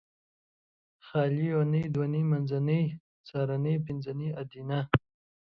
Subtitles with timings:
[1.07, 2.83] خالي یونۍ دونۍ منځنۍ
[3.27, 4.79] څارنۍ پنځنۍ ادینه